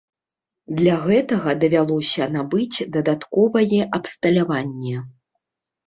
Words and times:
Для 0.79 0.95
гэтага 1.03 1.49
давялося 1.65 2.23
набыць 2.39 2.85
дадатковае 2.99 3.83
абсталяванне. 4.03 4.97